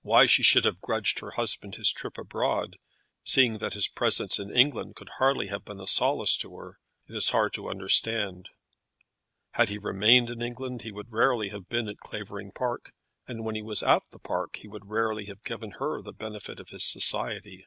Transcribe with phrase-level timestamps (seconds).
[0.00, 2.78] Why she should have grudged her husband his trip abroad,
[3.22, 7.14] seeing that his presence in England could hardly have been a solace to her, it
[7.14, 8.48] is hard to understand.
[9.52, 12.92] Had he remained in England, he would rarely have been at Clavering Park;
[13.28, 16.58] and when he was at the Park he would rarely have given her the benefit
[16.58, 17.64] of his society.